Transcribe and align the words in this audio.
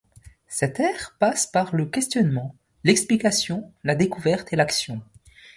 Cette 0.47 0.79
aire 0.79 1.15
passe 1.19 1.45
par 1.45 1.75
le 1.75 1.85
questionnement, 1.85 2.55
l'explication, 2.83 3.71
la 3.83 3.93
découverte 3.93 4.51
et 4.51 4.55
l'action. 4.55 5.03